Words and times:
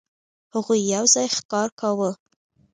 هغوی 0.53 0.79
یو 0.95 1.03
ځای 1.13 1.27
ښکار 1.35 1.69
کاوه. 1.79 2.11